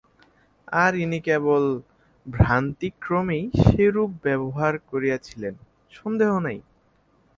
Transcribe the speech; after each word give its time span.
আর 0.75 0.93
ইনি 1.03 1.19
কেবল 1.27 1.63
ভ্রান্তিক্রমেই 2.27 3.43
সেরূপ 3.65 4.11
ব্যবহার 4.25 4.73
করিয়াছিলেন 4.89 5.53
সন্দেহ 5.93 6.31
নাই। 6.45 6.59